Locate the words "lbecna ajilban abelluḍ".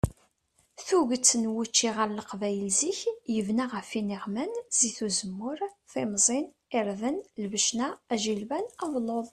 7.43-9.27